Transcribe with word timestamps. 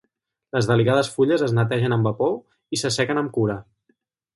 Les 0.57 0.69
delicades 0.71 1.11
fulles 1.17 1.45
es 1.49 1.55
netegen 1.59 1.95
amb 1.99 2.11
vapor 2.13 2.35
i 2.79 2.85
s'assequen 2.85 3.23
amb 3.25 3.35
cura. 3.41 3.65